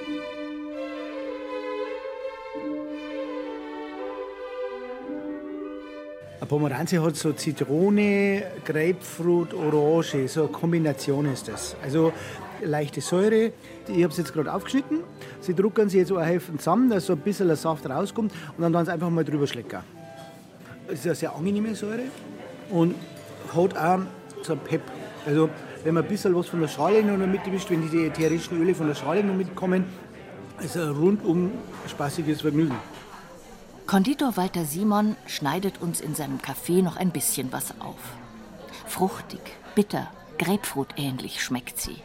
[0.00, 0.20] Eine
[6.46, 11.74] Pomeranze hat so Zitrone, Grapefruit, Orange, so eine Kombination ist das.
[11.82, 12.12] Also
[12.62, 13.50] leichte Säure.
[13.88, 15.00] Ich habe es jetzt gerade aufgeschnitten.
[15.40, 18.72] Sie drucken sie jetzt auch helfen zusammen, dass so ein bisschen Saft rauskommt und dann
[18.82, 19.80] es einfach mal drüber schlecken.
[20.86, 22.04] Es ist eine sehr angenehme Säure
[22.70, 22.94] und
[23.52, 23.98] hat auch
[24.42, 24.82] so ein Pep.
[25.26, 25.50] Also
[25.84, 28.88] wenn man ein bisschen was von der Schale noch mitmischt, wenn die ätherischen Öle von
[28.88, 29.84] der Schale noch mitkommen,
[30.60, 31.52] ist ein rundum
[31.88, 32.76] spaßiges Vergnügen.
[33.86, 37.96] Konditor Walter Simon schneidet uns in seinem Café noch ein bisschen was auf.
[38.86, 39.40] Fruchtig,
[39.74, 41.96] bitter, Grapefruit ähnlich schmeckt sie.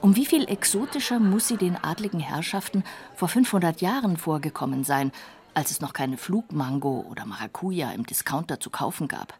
[0.00, 5.12] Um wie viel exotischer muss sie den adligen Herrschaften vor 500 Jahren vorgekommen sein,
[5.54, 9.34] als es noch keine Flugmango oder Maracuja im Discounter zu kaufen gab.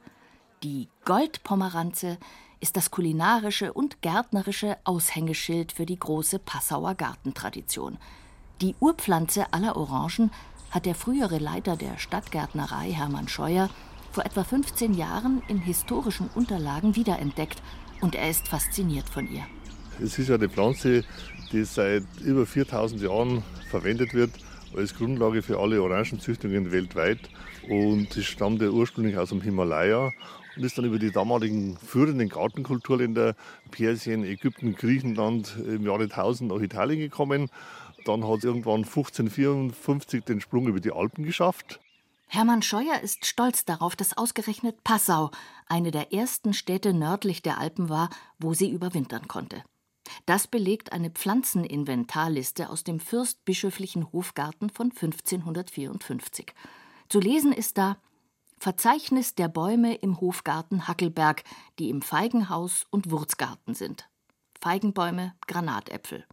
[0.63, 2.19] Die Goldpomeranze
[2.61, 7.99] ist das kulinarische und gärtnerische Aushängeschild für die große Passauer Gartentradition.
[8.61, 10.31] Die Urpflanze aller Orangen
[10.71, 13.69] hat der frühere Leiter der Stadtgärtnerei Hermann Scheuer
[14.13, 17.63] vor etwa 15 Jahren in historischen Unterlagen wiederentdeckt
[18.01, 19.47] und er ist fasziniert von ihr.
[20.03, 21.05] Es ist eine Pflanze,
[21.53, 24.31] die seit über 4000 Jahren verwendet wird
[24.77, 27.21] als Grundlage für alle Orangenzüchtungen weltweit
[27.69, 30.13] und es stammt ja ursprünglich aus dem Himalaya
[30.57, 33.35] und ist dann über die damaligen führenden Gartenkulturländer
[33.71, 37.51] Persien, Ägypten, Griechenland im Jahre 1000 nach Italien gekommen
[38.07, 41.81] dann hat es irgendwann 1554 den Sprung über die Alpen geschafft.
[42.29, 45.31] Hermann Scheuer ist stolz darauf, dass ausgerechnet Passau
[45.69, 49.63] eine der ersten Städte nördlich der Alpen war, wo sie überwintern konnte.
[50.25, 56.53] Das belegt eine Pflanzeninventarliste aus dem fürstbischöflichen Hofgarten von 1554.
[57.09, 57.97] Zu lesen ist da
[58.59, 61.45] Verzeichnis der Bäume im Hofgarten Hackelberg,
[61.79, 64.09] die im Feigenhaus und Wurzgarten sind.
[64.61, 66.25] Feigenbäume, Granatäpfel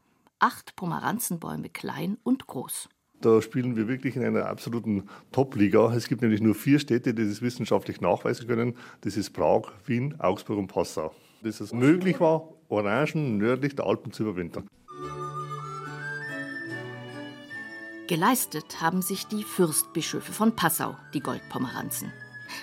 [0.43, 2.89] acht Pomeranzenbäume klein und groß.
[3.21, 5.93] Da spielen wir wirklich in einer absoluten Top-Liga.
[5.93, 8.75] Es gibt nämlich nur vier Städte, die das wissenschaftlich nachweisen können.
[9.01, 11.13] Das ist Prag, Wien, Augsburg und Passau.
[11.41, 14.67] Dass es möglich war, Orangen nördlich der Alpen zu überwintern.
[18.07, 22.11] Geleistet haben sich die Fürstbischöfe von Passau, die Goldpomeranzen.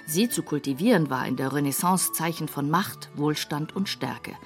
[0.06, 4.36] Sie zu kultivieren war in der Renaissance Zeichen von Macht, Wohlstand und Stärke.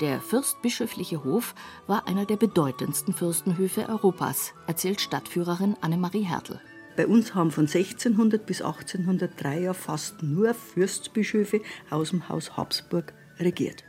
[0.00, 1.54] Der fürstbischöfliche Hof
[1.86, 6.60] war einer der bedeutendsten Fürstenhöfe Europas, erzählt Stadtführerin Annemarie Hertel.
[6.96, 13.14] Bei uns haben von 1600 bis 1803 ja fast nur Fürstbischöfe aus dem Haus Habsburg
[13.38, 13.84] regiert.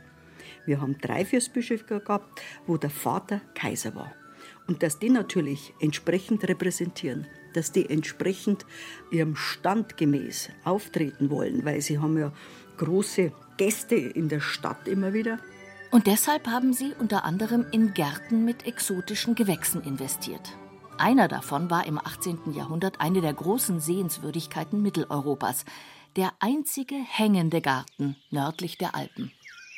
[0.64, 4.12] Wir haben drei Fürstbischöfe gehabt, wo der Vater Kaiser war.
[4.66, 8.66] Und dass die natürlich entsprechend repräsentieren, dass die entsprechend
[9.10, 12.32] ihrem Stand gemäß auftreten wollen, weil sie haben ja
[12.76, 15.38] große Gäste in der Stadt immer wieder.
[15.90, 20.52] Und deshalb haben sie unter anderem in Gärten mit exotischen Gewächsen investiert.
[20.98, 22.52] Einer davon war im 18.
[22.54, 25.64] Jahrhundert eine der großen Sehenswürdigkeiten Mitteleuropas,
[26.16, 29.30] der einzige hängende Garten nördlich der Alpen.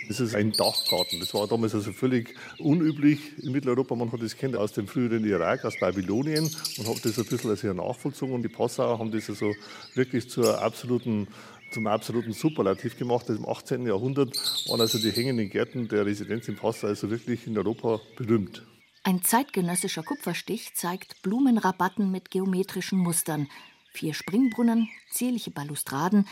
[0.06, 1.18] Das ist ein Dachgarten.
[1.20, 3.94] Das war damals also völlig unüblich in Mitteleuropa.
[3.94, 7.50] Man hat das kennt aus dem früheren Irak, aus Babylonien und hat das ein bisschen
[7.50, 8.34] als nachvollzogen.
[8.34, 9.52] Und die Passauer haben das also
[9.94, 11.26] wirklich zur absoluten
[11.70, 13.28] zum absoluten Superlativ gemacht.
[13.28, 13.86] Im 18.
[13.86, 14.34] Jahrhundert
[14.68, 18.62] waren also die hängenden Gärten der Residenz in Passau also wirklich in Europa berühmt.
[19.04, 23.48] Ein zeitgenössischer Kupferstich zeigt Blumenrabatten mit geometrischen Mustern,
[23.92, 26.26] vier Springbrunnen, zierliche Balustraden,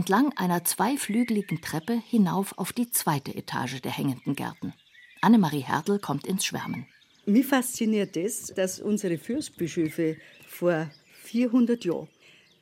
[0.00, 4.72] entlang einer zweiflügeligen Treppe hinauf auf die zweite Etage der hängenden Gärten.
[5.20, 6.86] Annemarie Hertel kommt ins Schwärmen.
[7.26, 10.16] Mich fasziniert es, das, dass unsere Fürstbischöfe
[10.48, 10.90] vor
[11.24, 12.08] 400 Jahren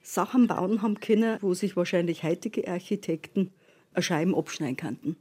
[0.03, 3.53] Sachen bauen haben können, wo sich wahrscheinlich heutige Architekten
[3.97, 5.17] Scheiben abschneiden könnten.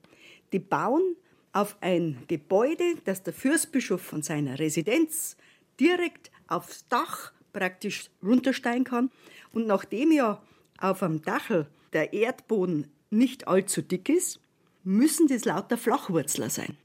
[0.54, 1.16] Die bauen
[1.54, 5.38] auf ein Gebäude, das der Fürstbischof von seiner Residenz
[5.80, 9.12] direkt aufs Dach praktisch runtersteigen kann.
[9.54, 10.42] Und nachdem ja
[10.80, 14.40] auf dem Dachel der Erdboden nicht allzu dick ist,
[14.84, 16.78] müssen das lauter Flachwurzler sein.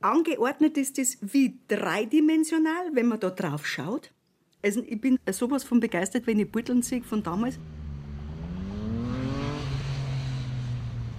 [0.00, 4.10] Angeordnet ist es wie dreidimensional, wenn man da drauf schaut.
[4.62, 7.58] Also ich bin sowas von begeistert, wenn ich Beuteln sehe von damals.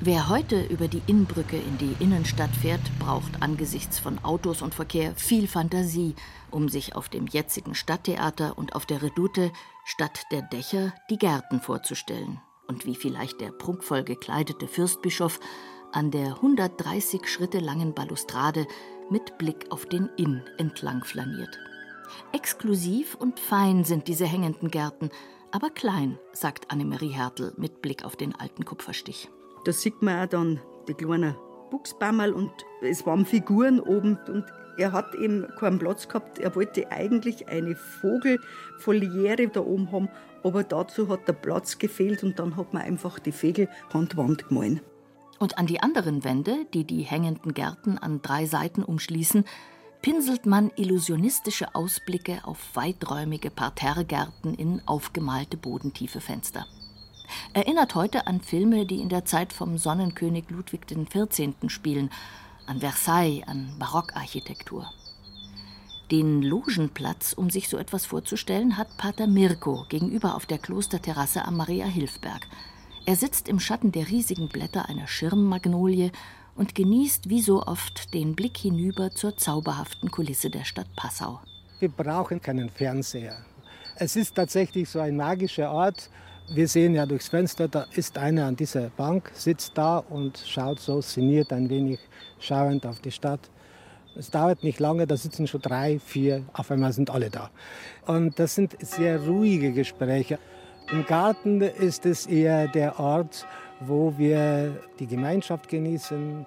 [0.01, 5.15] Wer heute über die Innbrücke in die Innenstadt fährt, braucht angesichts von Autos und Verkehr
[5.15, 6.13] viel Fantasie,
[6.51, 9.51] um sich auf dem jetzigen Stadttheater und auf der Redoute
[9.83, 15.39] statt der Dächer die Gärten vorzustellen und wie vielleicht der prunkvoll gekleidete Fürstbischof
[15.91, 18.67] an der 130 Schritte langen Balustrade
[19.09, 21.59] mit Blick auf den Inn entlang flaniert.
[22.31, 25.09] Exklusiv und fein sind diese hängenden Gärten,
[25.51, 29.29] aber klein, sagt Annemarie Hertel mit Blick auf den alten Kupferstich.
[29.63, 31.35] Da sieht man auch dann die kleinen
[31.71, 32.51] Buchsbammerl und
[32.81, 34.45] es waren Figuren oben und
[34.77, 36.39] Er hat eben keinen Platz gehabt.
[36.39, 40.09] Er wollte eigentlich eine Vogelfoliere da oben haben,
[40.43, 44.17] aber dazu hat der Platz gefehlt und dann hat man einfach die Vögel an die
[44.17, 44.81] Wand gemahlen.
[45.39, 49.45] Und an die anderen Wände, die die hängenden Gärten an drei Seiten umschließen,
[50.01, 56.65] pinselt man illusionistische Ausblicke auf weiträumige Parterregärten in aufgemalte bodentiefe Fenster.
[57.53, 61.55] Erinnert heute an Filme, die in der Zeit vom Sonnenkönig Ludwig XIV.
[61.67, 62.11] spielen
[62.67, 64.85] an Versailles, an Barockarchitektur.
[66.11, 71.57] Den Logenplatz, um sich so etwas vorzustellen, hat Pater Mirko gegenüber auf der Klosterterrasse am
[71.57, 72.47] Maria Hilfberg.
[73.07, 76.11] Er sitzt im Schatten der riesigen Blätter einer Schirmmagnolie
[76.55, 81.39] und genießt wie so oft den Blick hinüber zur zauberhaften Kulisse der Stadt Passau.
[81.79, 83.37] Wir brauchen keinen Fernseher.
[83.95, 86.09] Es ist tatsächlich so ein magischer Ort.
[86.47, 90.79] Wir sehen ja durchs Fenster, da ist einer an dieser Bank, sitzt da und schaut
[90.79, 91.99] so sinniert ein wenig
[92.39, 93.49] schauend auf die Stadt.
[94.15, 97.49] Es dauert nicht lange, da sitzen schon drei, vier, auf einmal sind alle da.
[98.05, 100.37] Und das sind sehr ruhige Gespräche.
[100.91, 103.47] Im Garten ist es eher der Ort,
[103.79, 106.45] wo wir die Gemeinschaft genießen,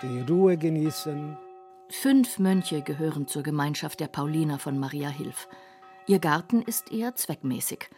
[0.00, 1.36] die Ruhe genießen.
[1.90, 5.48] Fünf Mönche gehören zur Gemeinschaft der Pauliner von Maria Hilf.
[6.06, 7.90] Ihr Garten ist eher zweckmäßig.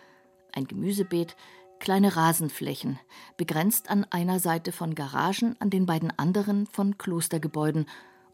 [0.52, 1.36] Ein Gemüsebeet,
[1.80, 2.98] kleine Rasenflächen,
[3.36, 7.86] begrenzt an einer Seite von Garagen, an den beiden anderen von Klostergebäuden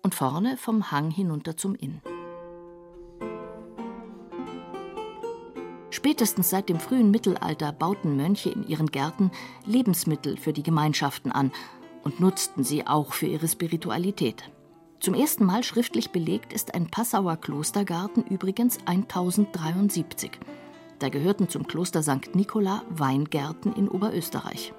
[0.03, 2.03] und vorne vom Hang hinunter zum Inn.
[5.91, 9.31] Spätestens seit dem frühen Mittelalter bauten Mönche in ihren Gärten
[9.65, 11.51] Lebensmittel für die Gemeinschaften an
[12.05, 14.51] und nutzten sie auch für ihre Spiritualität.
[15.01, 20.33] Zum ersten Mal schriftlich belegt ist ein Passauer Klostergarten übrigens 1073.
[20.99, 22.35] Da gehörten zum Kloster St.
[22.35, 24.73] Nikola Weingärten in Oberösterreich.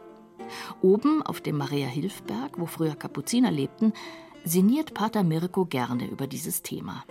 [0.82, 3.94] Oben auf dem Maria-Hilf-Berg, wo früher Kapuziner lebten,
[4.44, 7.04] sinniert Pater Mirko gerne über dieses Thema.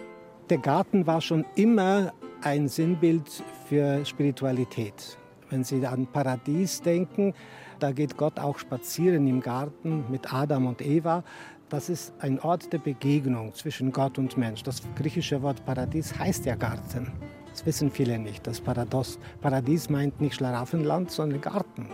[0.50, 2.12] Der Garten war schon immer
[2.42, 5.18] ein Sinnbild für Spiritualität.
[5.50, 7.32] Wenn Sie an Paradies denken,
[7.78, 11.24] da geht Gott auch spazieren im Garten mit Adam und Eva.
[11.68, 14.62] Das ist ein Ort der Begegnung zwischen Gott und Mensch.
[14.62, 17.12] Das griechische Wort Paradies heißt ja Garten.
[17.58, 18.46] Das wissen viele nicht.
[18.46, 21.88] Das Parados, Paradies meint nicht Schlaraffenland, sondern Garten.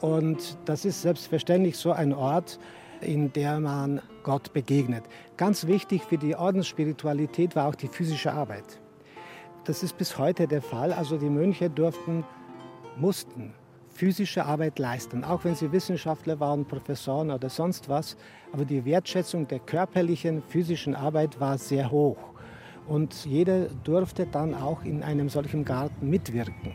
[0.00, 2.60] Und das ist selbstverständlich so ein Ort,
[3.00, 5.02] in der man Gott begegnet.
[5.36, 8.80] Ganz wichtig für die Ordensspiritualität war auch die physische Arbeit.
[9.64, 10.92] Das ist bis heute der Fall.
[10.92, 12.22] Also die Mönche durften,
[12.96, 13.54] mussten
[13.88, 18.16] physische Arbeit leisten, auch wenn sie Wissenschaftler waren, Professoren oder sonst was.
[18.52, 22.35] Aber die Wertschätzung der körperlichen, physischen Arbeit war sehr hoch.
[22.86, 26.72] Und jeder durfte dann auch in einem solchen Garten mitwirken.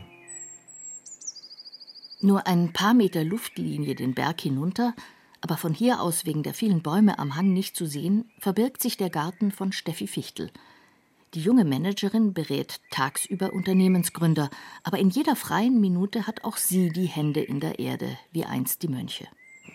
[2.20, 4.94] Nur ein paar Meter Luftlinie den Berg hinunter,
[5.40, 8.96] aber von hier aus wegen der vielen Bäume am Hang nicht zu sehen, verbirgt sich
[8.96, 10.50] der Garten von Steffi Fichtel.
[11.34, 14.50] Die junge Managerin berät tagsüber Unternehmensgründer,
[14.84, 18.82] aber in jeder freien Minute hat auch sie die Hände in der Erde, wie einst
[18.82, 19.26] die Mönche.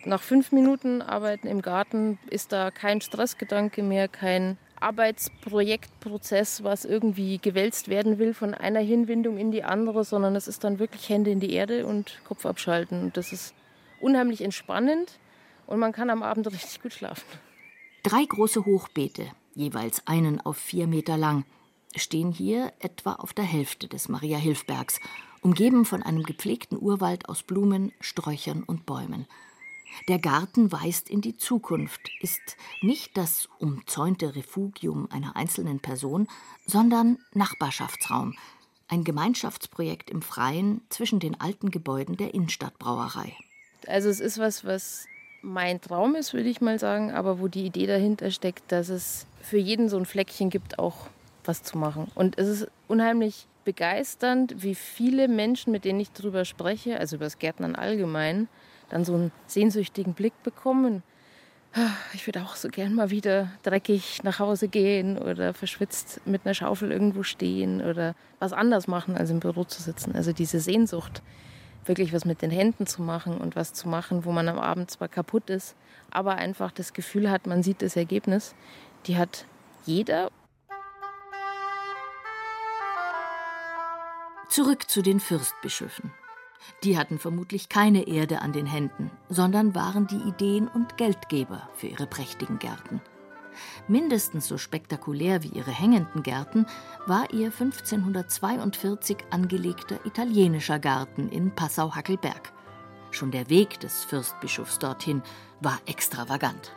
[0.06, 7.39] Nach fünf Minuten Arbeiten im Garten ist da kein Stressgedanke mehr, kein Arbeitsprojektprozess, was irgendwie
[7.39, 11.31] gewälzt werden will von einer Hinwindung in die andere, sondern es ist dann wirklich Hände
[11.31, 13.01] in die Erde und Kopf abschalten.
[13.01, 13.53] Und das ist
[14.00, 15.19] unheimlich entspannend
[15.65, 17.25] und man kann am Abend richtig gut schlafen.
[18.03, 21.45] Drei große Hochbeete, jeweils einen auf vier Meter lang,
[21.95, 24.99] stehen hier etwa auf der Hälfte des Maria-Hilfbergs,
[25.42, 29.28] umgeben von einem gepflegten Urwald aus Blumen, Sträuchern und Bäumen.
[30.07, 36.27] Der Garten weist in die Zukunft, ist nicht das umzäunte Refugium einer einzelnen Person,
[36.66, 38.35] sondern Nachbarschaftsraum,
[38.87, 43.35] ein Gemeinschaftsprojekt im Freien zwischen den alten Gebäuden der Innenstadtbrauerei.
[43.87, 45.07] Also es ist was, was
[45.42, 49.27] mein Traum ist, würde ich mal sagen, aber wo die Idee dahinter steckt, dass es
[49.42, 51.07] für jeden so ein Fleckchen gibt, auch
[51.45, 52.11] was zu machen.
[52.16, 57.25] Und es ist unheimlich begeisternd, wie viele Menschen, mit denen ich darüber spreche, also über
[57.25, 58.47] das Gärtnern allgemein,
[58.89, 61.03] dann so einen sehnsüchtigen Blick bekommen.
[61.73, 66.45] Ah, ich würde auch so gern mal wieder dreckig nach Hause gehen oder verschwitzt mit
[66.45, 70.15] einer Schaufel irgendwo stehen oder was anders machen, als im Büro zu sitzen.
[70.15, 71.21] Also diese Sehnsucht,
[71.85, 74.89] wirklich was mit den Händen zu machen und was zu machen, wo man am Abend
[74.89, 75.75] zwar kaputt ist,
[76.09, 78.56] aber einfach das Gefühl hat, man sieht das Ergebnis,
[79.06, 79.45] die hat
[79.85, 80.31] jeder.
[84.49, 86.11] Zurück zu den Fürstbischöfen.
[86.83, 91.88] Die hatten vermutlich keine Erde an den Händen, sondern waren die Ideen- und Geldgeber für
[91.88, 93.02] ihre prächtigen Gärten.
[93.88, 96.66] Mindestens so spektakulär wie ihre hängenden Gärten
[97.06, 102.54] war ihr 1542 angelegter italienischer Garten in Passau-Hackelberg.
[103.12, 105.24] Schon der Weg des Fürstbischofs dorthin
[105.62, 106.71] war extravagant.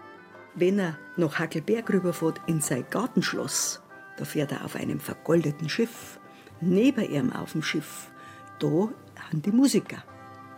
[0.54, 3.82] Wenn er nach Hackelberg rüberfährt in sein Gartenschloss,
[4.16, 6.18] da fährt er auf einem vergoldeten Schiff.
[6.60, 8.10] Neben ihm auf dem Schiff,
[8.58, 8.88] da
[9.30, 10.02] haben die Musiker.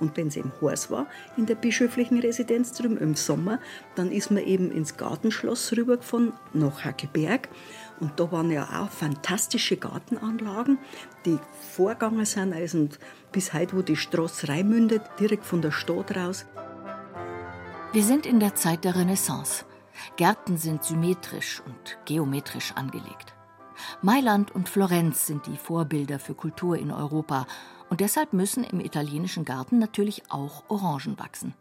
[0.00, 3.61] Und wenn es eben heiß war in der bischöflichen Residenz drüben im Sommer,
[3.95, 7.49] dann ist man eben ins Gartenschloss rübergefahren nach Hackelberg.
[8.00, 10.79] Und da waren ja auch fantastische Gartenanlagen,
[11.25, 11.38] die
[11.76, 12.88] vorgegangen sind, also
[13.31, 16.47] bis heute, wo die Straße reinmündet, direkt von der Stadt raus.
[17.93, 19.64] Wir sind in der Zeit der Renaissance.
[20.17, 23.35] Gärten sind symmetrisch und geometrisch angelegt.
[24.03, 27.47] Mailand und Florenz sind die Vorbilder für Kultur in Europa
[27.91, 31.55] und deshalb müssen im italienischen Garten natürlich auch Orangen wachsen.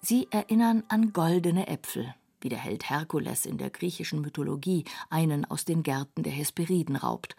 [0.00, 5.64] Sie erinnern an goldene Äpfel, wie der Held Herkules in der griechischen Mythologie einen aus
[5.64, 7.36] den Gärten der Hesperiden raubt.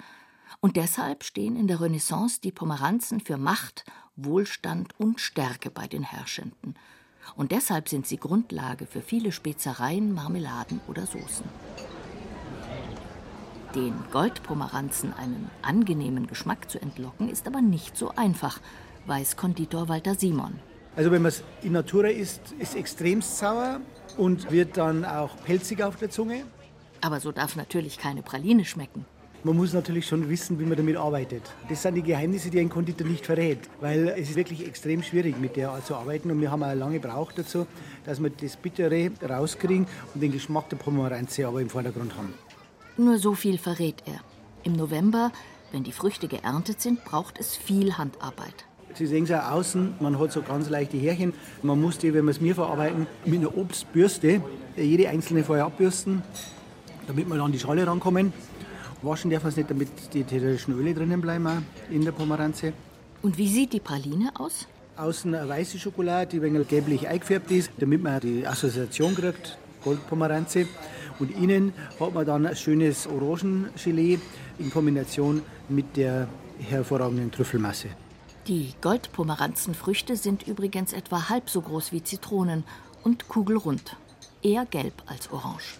[0.61, 3.85] Und deshalb stehen in der Renaissance die Pomeranzen für Macht,
[4.15, 6.75] Wohlstand und Stärke bei den Herrschenden.
[7.35, 11.45] Und deshalb sind sie Grundlage für viele Spezereien, Marmeladen oder Soßen
[13.75, 18.59] den Goldpomeranzen einen angenehmen Geschmack zu entlocken, ist aber nicht so einfach,
[19.05, 20.59] weiß Konditor Walter Simon.
[20.95, 23.79] Also wenn man es in Natura isst, ist es extremst sauer
[24.17, 26.43] und wird dann auch pelzig auf der Zunge.
[27.01, 29.05] Aber so darf natürlich keine Praline schmecken.
[29.41, 31.43] Man muss natürlich schon wissen, wie man damit arbeitet.
[31.69, 35.39] Das sind die Geheimnisse, die ein Konditor nicht verrät, weil es ist wirklich extrem schwierig,
[35.39, 36.29] mit der Art zu arbeiten.
[36.29, 37.65] Und wir haben auch lange gebraucht dazu,
[38.03, 42.33] dass wir das Bittere rauskriegen und den Geschmack der Pomeranze aber im Vordergrund haben.
[42.99, 44.19] Nur so viel verrät er.
[44.65, 45.31] Im November,
[45.71, 48.65] wenn die Früchte geerntet sind, braucht es viel Handarbeit.
[48.93, 51.33] Sie sehen es ja außen, man hat so ganz leichte Härchen.
[51.63, 54.41] Man muss die, wenn wir es mir verarbeiten, mit einer Obstbürste
[54.75, 56.23] jede einzelne vorher abbürsten,
[57.07, 58.33] damit wir dann an die Schale rankommen.
[59.01, 62.73] Waschen darf man es nicht, damit die ätherischen Öle drinnen bleiben in der Pomeranze.
[63.21, 64.67] Und wie sieht die Praline aus?
[64.97, 69.57] Außen eine weiße Schokolade, die ein wenig gelblich eingefärbt ist, damit man die Assoziation kriegt,
[69.85, 70.67] Goldpomeranze.
[71.19, 74.19] Und innen hat man dann ein schönes Orangengelee
[74.57, 76.27] in Kombination mit der
[76.59, 77.89] hervorragenden Trüffelmasse.
[78.47, 82.63] Die Goldpomeranzenfrüchte sind übrigens etwa halb so groß wie Zitronen
[83.03, 83.95] und kugelrund,
[84.41, 85.77] eher gelb als orange.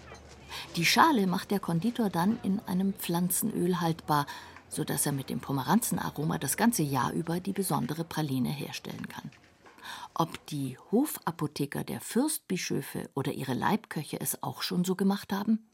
[0.76, 4.28] Die Schale macht der Konditor dann in einem Pflanzenöl haltbar,
[4.68, 9.32] sodass er mit dem Pomeranzenaroma das ganze Jahr über die besondere Praline herstellen kann.
[10.14, 15.68] Ob die Hofapotheker der Fürstbischöfe oder ihre Leibköche es auch schon so gemacht haben?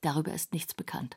[0.00, 1.16] Darüber ist nichts bekannt.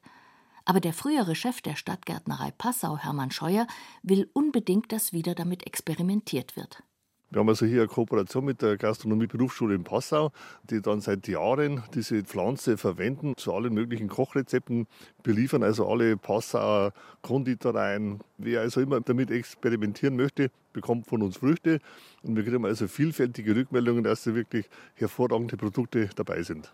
[0.65, 3.67] Aber der frühere Chef der Stadtgärtnerei Passau, Hermann Scheuer,
[4.03, 6.83] will unbedingt, dass wieder damit experimentiert wird.
[7.31, 10.33] Wir haben also hier eine Kooperation mit der Gastronomie-Berufsschule in Passau,
[10.69, 14.85] die dann seit Jahren diese Pflanze verwenden zu allen möglichen Kochrezepten,
[15.23, 16.91] beliefern also alle Passauer
[17.21, 18.19] Konditoreien.
[18.37, 21.79] Wer also immer damit experimentieren möchte, bekommt von uns Früchte
[22.23, 26.71] und wir kriegen also vielfältige Rückmeldungen, dass da wirklich hervorragende Produkte dabei sind.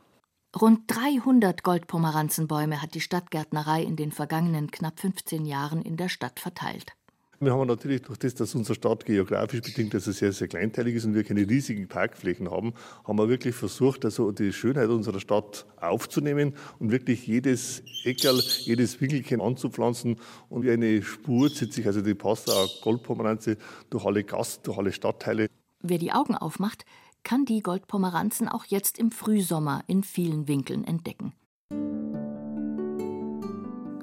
[0.59, 6.39] Rund 300 Goldpomeranzenbäume hat die Stadtgärtnerei in den vergangenen knapp 15 Jahren in der Stadt
[6.39, 6.93] verteilt.
[7.39, 11.05] Wir haben natürlich durch das, dass unsere Stadt geografisch bedingt also sehr, sehr kleinteilig ist
[11.05, 15.67] und wir keine riesigen Parkflächen haben, haben wir wirklich versucht, also die Schönheit unserer Stadt
[15.79, 20.15] aufzunehmen und wirklich jedes Eckerl, jedes Winkelchen anzupflanzen
[20.49, 23.57] und wie eine Spur zieht sich also die Passauer Goldpomeranze
[23.91, 25.47] durch alle Gassen, durch alle Stadtteile.
[25.83, 26.85] Wer die Augen aufmacht,
[27.23, 31.33] kann die Goldpomeranzen auch jetzt im Frühsommer in vielen Winkeln entdecken.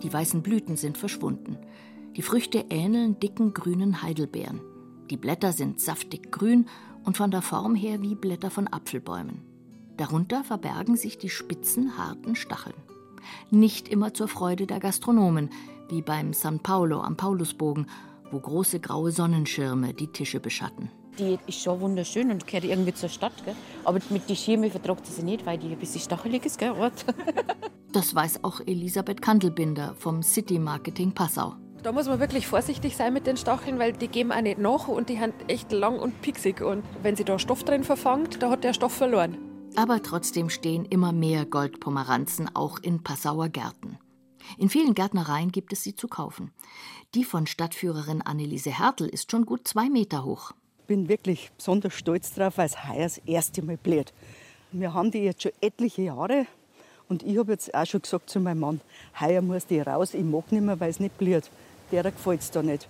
[0.04, 1.56] Die weißen Blüten sind verschwunden.
[2.16, 4.60] Die Früchte ähneln dicken grünen Heidelbeeren.
[5.10, 6.66] Die Blätter sind saftig grün
[7.04, 9.42] und von der Form her wie Blätter von Apfelbäumen.
[9.96, 12.76] Darunter verbergen sich die spitzen, harten Stacheln.
[13.50, 15.50] Nicht immer zur Freude der Gastronomen,
[15.88, 17.86] wie beim San Paulo am Paulusbogen,
[18.30, 20.90] wo große graue Sonnenschirme die Tische beschatten.
[21.18, 23.44] Die ist schon wunderschön und gehört irgendwie zur Stadt.
[23.44, 23.56] Gell?
[23.84, 26.58] Aber mit den Schirmen vertragt sie nicht, weil die ein bisschen stachelig ist.
[26.58, 26.74] Gell?
[27.92, 31.54] das weiß auch Elisabeth Kandelbinder vom City Marketing Passau.
[31.84, 34.88] Da muss man wirklich vorsichtig sein mit den Stacheln, weil die geben auch nicht nach
[34.88, 36.62] und die sind echt lang und pieksig.
[36.62, 39.36] Und wenn sie da Stoff drin verfangt, da hat der Stoff verloren.
[39.76, 43.98] Aber trotzdem stehen immer mehr Goldpomeranzen auch in Passauer Gärten.
[44.56, 46.52] In vielen Gärtnereien gibt es sie zu kaufen.
[47.14, 50.52] Die von Stadtführerin Anneliese Hertel ist schon gut zwei Meter hoch.
[50.80, 54.14] Ich bin wirklich besonders stolz drauf, weil es heuer das erste Mal blüht.
[54.72, 56.46] Wir haben die jetzt schon etliche Jahre
[57.10, 58.80] und ich habe jetzt auch schon gesagt zu meinem Mann,
[59.20, 61.50] heuer muss die raus, ich mag nicht mehr, weil es nicht blüht
[61.90, 62.88] der gefällt es da nicht.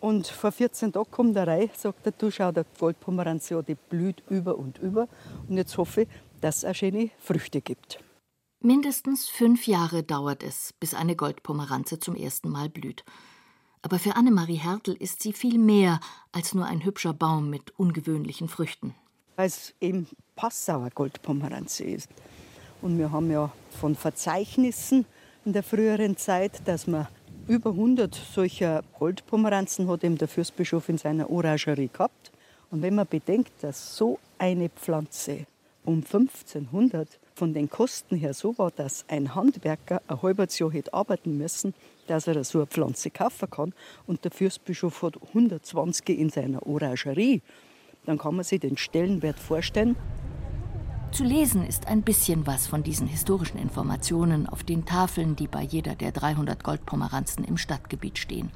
[0.00, 4.22] Und vor 14 Tagen kommt der Rei, sagt er, du schau, der Goldpomeranze, die blüht
[4.28, 5.06] über und über.
[5.48, 6.08] Und jetzt hoffe ich,
[6.40, 8.00] dass es auch schöne Früchte gibt.
[8.60, 13.04] Mindestens fünf Jahre dauert es, bis eine Goldpomeranze zum ersten Mal blüht.
[13.82, 18.48] Aber für Annemarie Hertel ist sie viel mehr als nur ein hübscher Baum mit ungewöhnlichen
[18.48, 18.94] Früchten.
[19.36, 22.08] Weil es eben Passauer Goldpomeranze ist.
[22.80, 25.06] Und wir haben ja von Verzeichnissen
[25.44, 27.08] in der früheren Zeit, dass man
[27.48, 32.30] über 100 solcher Goldpomeranzen hat eben der Fürstbischof in seiner Orangerie gehabt.
[32.70, 35.46] Und wenn man bedenkt, dass so eine Pflanze
[35.84, 40.94] um 1500 von den Kosten her so war, dass ein Handwerker ein halbes Jahr hätte
[40.94, 41.74] arbeiten müssen,
[42.06, 43.72] dass er so eine Pflanze kaufen kann.
[44.06, 47.42] Und der Fürstbischof hat 120 in seiner Orangerie.
[48.06, 49.96] Dann kann man sich den Stellenwert vorstellen.
[51.12, 55.62] Zu lesen ist ein bisschen was von diesen historischen Informationen auf den Tafeln, die bei
[55.62, 58.50] jeder der 300 Goldpomeranzen im Stadtgebiet stehen.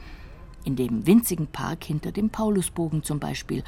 [0.64, 3.62] In dem winzigen Park hinter dem Paulusbogen zum Beispiel,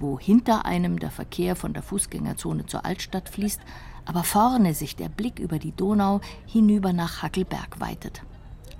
[0.00, 3.60] wo hinter einem der Verkehr von der Fußgängerzone zur Altstadt fließt,
[4.06, 8.22] aber vorne sich der Blick über die Donau hinüber nach Hackelberg weitet.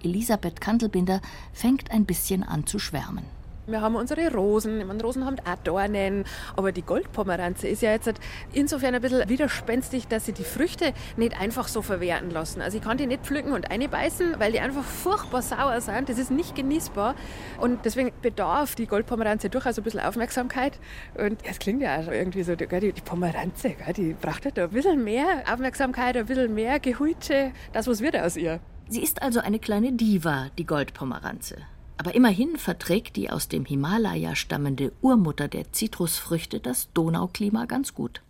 [0.03, 1.21] Elisabeth Kantelbinder
[1.53, 3.42] fängt ein bisschen an zu schwärmen.
[3.65, 4.81] Wir haben unsere Rosen.
[4.81, 6.25] Ich meine, Rosen haben auch Dornen.
[6.57, 8.13] Aber die Goldpomeranze ist ja jetzt
[8.53, 12.61] insofern ein bisschen widerspenstig, dass sie die Früchte nicht einfach so verwerten lassen.
[12.61, 16.09] Also ich kann die nicht pflücken und einbeißen, weil die einfach furchtbar sauer sind.
[16.09, 17.15] Das ist nicht genießbar.
[17.61, 20.81] Und deswegen bedarf die Goldpomeranze durchaus ein bisschen Aufmerksamkeit.
[21.15, 25.05] Und es klingt ja auch irgendwie so, die, die Pomeranze, die braucht halt ein bisschen
[25.05, 27.53] mehr Aufmerksamkeit, ein bisschen mehr Gehüte.
[27.73, 28.59] Das, was wird aus ihr.
[28.89, 31.59] Sie ist also eine kleine Diva, die Goldpomeranze.
[31.97, 38.23] Aber immerhin verträgt die aus dem Himalaya stammende Urmutter der Zitrusfrüchte das Donauklima ganz gut.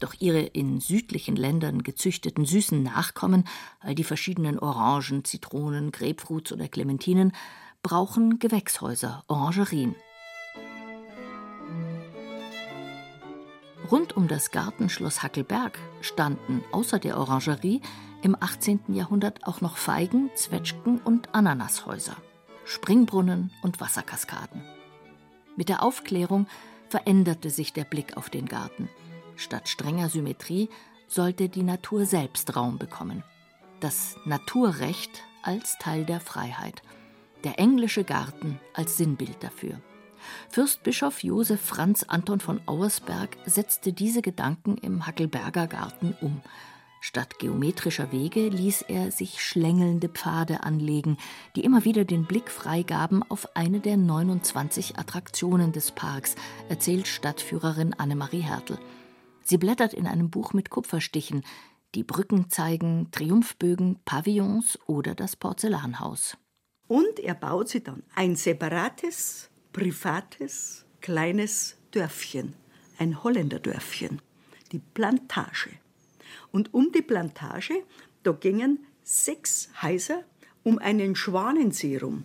[0.00, 3.44] Doch ihre in südlichen Ländern gezüchteten süßen Nachkommen,
[3.80, 7.32] all die verschiedenen Orangen, Zitronen, Grapefruits oder Clementinen,
[7.82, 9.96] brauchen Gewächshäuser, Orangerien.
[13.90, 17.80] Rund um das Gartenschloss Hackelberg standen außer der Orangerie
[18.22, 18.80] im 18.
[18.88, 22.16] Jahrhundert auch noch Feigen, Zwetschgen und Ananashäuser.
[22.68, 24.62] Springbrunnen und Wasserkaskaden.
[25.56, 26.46] Mit der Aufklärung
[26.90, 28.90] veränderte sich der Blick auf den Garten.
[29.36, 30.68] Statt strenger Symmetrie
[31.06, 33.24] sollte die Natur selbst Raum bekommen.
[33.80, 36.82] Das Naturrecht als Teil der Freiheit.
[37.42, 39.80] Der englische Garten als Sinnbild dafür.
[40.50, 46.42] Fürstbischof Josef Franz Anton von Auersberg setzte diese Gedanken im Hackelberger Garten um.
[47.00, 51.16] Statt geometrischer Wege ließ er sich schlängelnde Pfade anlegen,
[51.54, 56.34] die immer wieder den Blick freigaben auf eine der 29 Attraktionen des Parks,
[56.68, 58.78] erzählt Stadtführerin Annemarie Hertel.
[59.44, 61.42] Sie blättert in einem Buch mit Kupferstichen,
[61.94, 66.36] die Brücken zeigen, Triumphbögen, Pavillons oder das Porzellanhaus.
[66.86, 72.54] Und er baut sie dann ein separates, privates, kleines Dörfchen,
[72.98, 74.20] ein Holländerdörfchen,
[74.72, 75.70] die Plantage.
[76.52, 77.82] Und um die Plantage,
[78.22, 80.24] da gingen sechs Häuser
[80.62, 82.24] um einen Schwanensee rum.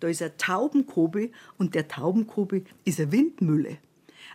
[0.00, 3.78] Da ist ein Taubenkobi und der Taubenkobi ist eine Windmühle.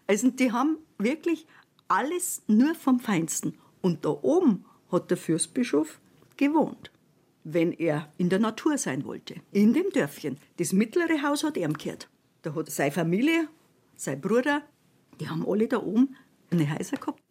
[0.07, 1.45] Also die haben wirklich
[1.87, 3.57] alles nur vom Feinsten.
[3.81, 5.99] Und da oben hat der Fürstbischof
[6.37, 6.91] gewohnt,
[7.43, 9.35] wenn er in der Natur sein wollte.
[9.51, 10.37] In dem Dörfchen.
[10.57, 12.09] Das mittlere Haus hat er gehört.
[12.41, 13.47] Da hat seine Familie,
[13.95, 14.63] sein Bruder,
[15.19, 16.15] die haben alle da oben
[16.49, 17.21] eine Häuser gehabt.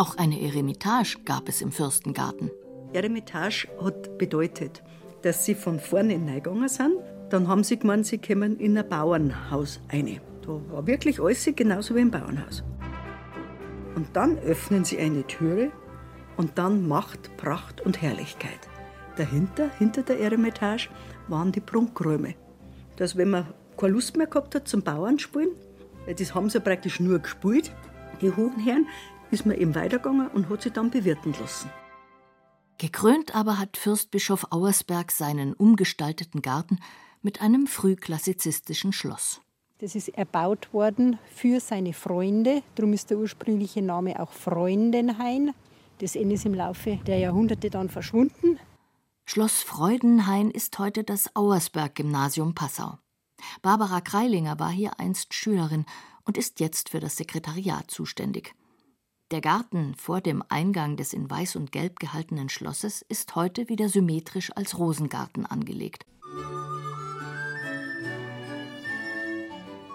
[0.00, 2.50] Auch eine Eremitage gab es im Fürstengarten.
[2.94, 4.82] Eremitage hat bedeutet,
[5.20, 6.94] dass sie von vorne hineingegangen sind.
[7.28, 10.18] Dann haben sie gemeint, sie kommen in ein Bauernhaus rein.
[10.40, 12.64] Da war wirklich alles genauso wie im Bauernhaus.
[13.94, 15.70] Und dann öffnen sie eine Türe
[16.38, 18.70] und dann Macht, Pracht und Herrlichkeit.
[19.16, 20.88] Dahinter, hinter der Eremitage,
[21.28, 22.36] waren die Prunkräume.
[22.96, 25.50] Dass, wenn man keine Lust mehr gehabt hat zum Bauern spielen,
[26.06, 27.70] das haben sie praktisch nur gespielt,
[28.22, 28.86] die hohen Herren,
[29.30, 31.70] ist man eben weitergegangen und hat sich dann bewirten lassen.
[32.78, 36.78] Gekrönt aber hat Fürstbischof Auersberg seinen umgestalteten Garten
[37.22, 39.42] mit einem frühklassizistischen Schloss.
[39.78, 42.62] Das ist erbaut worden für seine Freunde.
[42.74, 45.54] Darum ist der ursprüngliche Name auch Freundenhain.
[45.98, 48.58] Das ist im Laufe der Jahrhunderte dann verschwunden.
[49.26, 52.98] Schloss Freudenhain ist heute das Auersberg-Gymnasium Passau.
[53.62, 55.86] Barbara Kreilinger war hier einst Schülerin
[56.24, 58.54] und ist jetzt für das Sekretariat zuständig.
[59.30, 63.88] Der Garten vor dem Eingang des in Weiß und Gelb gehaltenen Schlosses ist heute wieder
[63.88, 66.04] symmetrisch als Rosengarten angelegt.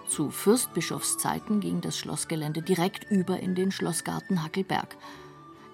[0.08, 4.96] Zu Fürstbischofszeiten ging das Schlossgelände direkt über in den Schlossgarten Hackelberg.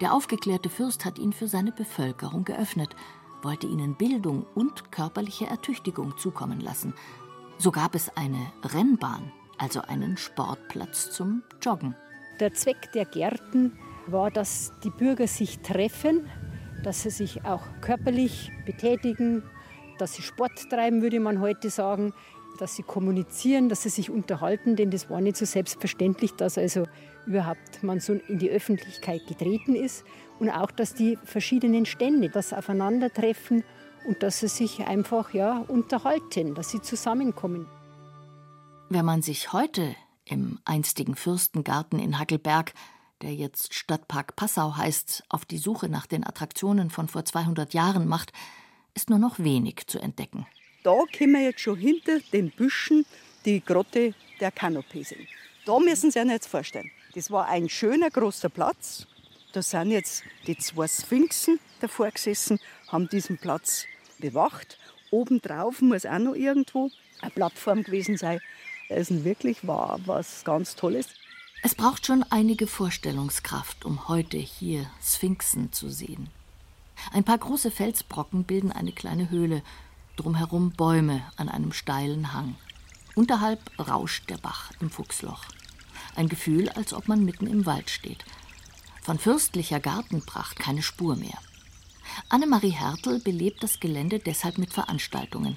[0.00, 2.96] Der aufgeklärte Fürst hat ihn für seine Bevölkerung geöffnet,
[3.42, 6.94] wollte ihnen Bildung und körperliche Ertüchtigung zukommen lassen.
[7.58, 11.94] So gab es eine Rennbahn, also einen Sportplatz zum Joggen.
[12.40, 16.28] Der Zweck der Gärten war, dass die Bürger sich treffen,
[16.82, 19.42] dass sie sich auch körperlich betätigen,
[19.98, 22.12] dass sie Sport treiben, würde man heute sagen.
[22.58, 26.84] dass sie kommunizieren, dass sie sich unterhalten, denn das war nicht so selbstverständlich, dass also
[27.26, 30.04] überhaupt man so in die Öffentlichkeit getreten ist
[30.38, 33.64] und auch, dass die verschiedenen Stände das aufeinandertreffen
[34.06, 37.66] und dass sie sich einfach ja unterhalten, dass sie zusammenkommen.
[38.88, 42.72] Wenn man sich heute im einstigen Fürstengarten in Hackelberg,
[43.22, 48.06] der jetzt Stadtpark Passau heißt, auf die Suche nach den Attraktionen von vor 200 Jahren
[48.08, 48.32] macht,
[48.94, 50.46] ist nur noch wenig zu entdecken.
[50.82, 53.06] Da können wir jetzt schon hinter den Büschen
[53.44, 55.28] die Grotte der Kanopee sehen.
[55.64, 56.90] Da müssen Sie sich jetzt vorstellen.
[57.14, 59.06] Das war ein schöner großer Platz.
[59.52, 62.58] Da sind jetzt die zwei Sphinxen davor gesessen,
[62.88, 63.84] haben diesen Platz
[64.18, 64.78] bewacht.
[65.10, 68.40] Obendrauf muss auch noch irgendwo eine Plattform gewesen sein.
[68.94, 71.06] Es wirklich war was ganz Tolles.
[71.62, 76.28] Es braucht schon einige Vorstellungskraft, um heute hier Sphinxen zu sehen.
[77.12, 79.62] Ein paar große Felsbrocken bilden eine kleine Höhle,
[80.16, 82.56] drumherum Bäume an einem steilen Hang.
[83.14, 85.44] Unterhalb rauscht der Bach im Fuchsloch.
[86.14, 88.24] Ein Gefühl, als ob man mitten im Wald steht.
[89.02, 91.38] Von fürstlicher Gartenpracht keine Spur mehr.
[92.28, 95.56] Annemarie Hertel belebt das Gelände deshalb mit Veranstaltungen.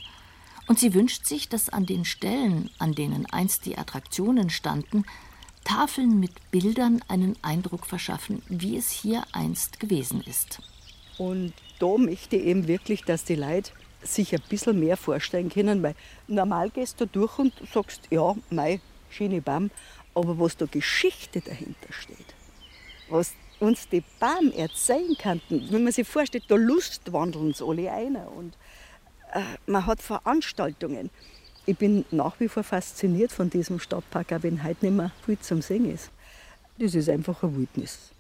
[0.67, 5.06] Und sie wünscht sich, dass an den Stellen, an denen einst die Attraktionen standen,
[5.63, 10.60] Tafeln mit Bildern einen Eindruck verschaffen, wie es hier einst gewesen ist.
[11.17, 15.82] Und da möchte ich eben wirklich, dass die Leute sich ein bisschen mehr vorstellen können,
[15.82, 15.95] weil
[16.28, 19.71] normal gehst du durch und sagst, ja, mei, schöne Baum,
[20.13, 22.36] aber was da Geschichte dahinter steht,
[23.10, 27.91] was uns die Baum erzählen könnten, wenn man sich vorstellt, da Lust wandeln sie alle
[27.91, 28.54] ein und
[29.67, 31.09] man hat Veranstaltungen.
[31.65, 35.39] Ich bin nach wie vor fasziniert von diesem Stadtpark, auch wenn heute nicht mehr viel
[35.39, 36.11] zum Singen ist.
[36.77, 38.11] Das ist einfach ein Wildnis.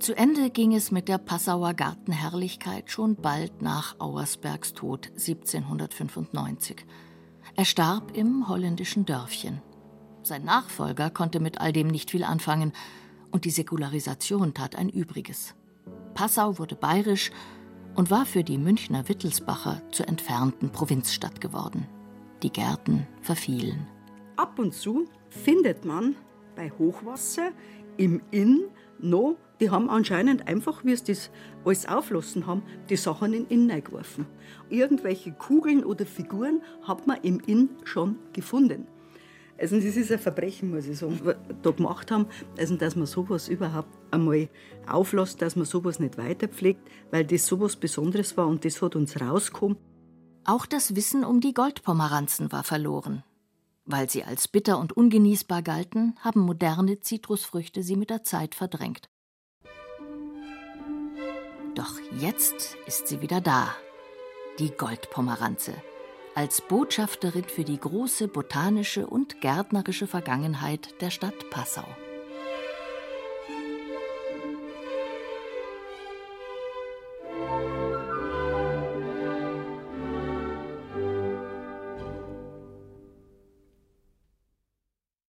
[0.00, 6.84] Zu Ende ging es mit der Passauer Gartenherrlichkeit schon bald nach Auersbergs Tod 1795.
[7.54, 9.62] Er starb im holländischen Dörfchen.
[10.24, 12.72] Sein Nachfolger konnte mit all dem nicht viel anfangen,
[13.32, 15.54] und die Säkularisation tat ein Übriges.
[16.14, 17.32] Passau wurde bayerisch
[17.94, 21.88] und war für die Münchner Wittelsbacher zur entfernten Provinzstadt geworden.
[22.42, 23.86] Die Gärten verfielen.
[24.36, 26.14] Ab und zu findet man
[26.54, 27.50] bei Hochwasser
[27.96, 28.68] im Inn
[29.00, 31.30] noch die haben anscheinend einfach, wie sie das
[31.64, 34.26] alles auflassen haben, die Sachen in den Inn geworfen.
[34.70, 38.88] Irgendwelche Kugeln oder Figuren hat man im Inn schon gefunden.
[39.58, 42.26] Also das ist ein Verbrechen, muss ich sagen, was wir da gemacht haben,
[42.58, 44.48] also dass man sowas überhaupt einmal
[44.88, 49.20] auflässt, dass man sowas nicht weiterpflegt, weil das sowas Besonderes war und das hat uns
[49.20, 49.76] rausgekommen.
[50.44, 53.22] Auch das Wissen um die Goldpomeranzen war verloren.
[53.84, 59.08] Weil sie als bitter und ungenießbar galten, haben moderne Zitrusfrüchte sie mit der Zeit verdrängt.
[61.74, 63.74] Doch jetzt ist sie wieder da,
[64.58, 65.72] die Goldpomeranze,
[66.34, 71.86] als Botschafterin für die große botanische und gärtnerische Vergangenheit der Stadt Passau.